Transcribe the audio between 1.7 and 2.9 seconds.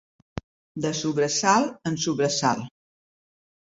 en sobresalt.